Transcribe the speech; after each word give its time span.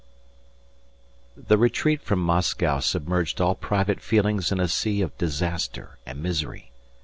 III 1.37 1.43
The 1.49 1.57
retreat 1.59 2.01
from 2.01 2.23
Moscow 2.23 2.79
submerged 2.79 3.39
all 3.39 3.53
private 3.53 4.01
feelings 4.01 4.51
in 4.51 4.59
a 4.59 4.67
sea 4.67 5.03
of 5.03 5.15
disaster 5.19 5.99
and 6.07 6.23
misery. 6.23 6.71